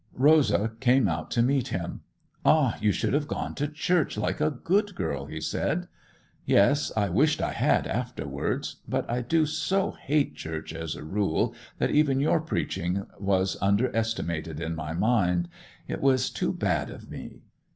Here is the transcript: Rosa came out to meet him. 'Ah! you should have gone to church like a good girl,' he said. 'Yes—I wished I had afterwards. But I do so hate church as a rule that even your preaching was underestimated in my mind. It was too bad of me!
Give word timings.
Rosa 0.17 0.71
came 0.79 1.07
out 1.07 1.29
to 1.29 1.43
meet 1.43 1.67
him. 1.67 2.01
'Ah! 2.43 2.75
you 2.81 2.91
should 2.91 3.13
have 3.13 3.27
gone 3.27 3.53
to 3.53 3.67
church 3.67 4.17
like 4.17 4.41
a 4.41 4.49
good 4.49 4.95
girl,' 4.95 5.27
he 5.27 5.39
said. 5.39 5.87
'Yes—I 6.43 7.09
wished 7.09 7.39
I 7.39 7.51
had 7.51 7.85
afterwards. 7.85 8.77
But 8.89 9.07
I 9.07 9.21
do 9.21 9.45
so 9.45 9.91
hate 9.91 10.33
church 10.33 10.73
as 10.73 10.95
a 10.95 11.03
rule 11.03 11.53
that 11.77 11.91
even 11.91 12.19
your 12.19 12.41
preaching 12.41 13.05
was 13.19 13.57
underestimated 13.61 14.59
in 14.59 14.73
my 14.73 14.93
mind. 14.93 15.49
It 15.87 16.01
was 16.01 16.31
too 16.31 16.51
bad 16.51 16.89
of 16.89 17.11
me! 17.11 17.43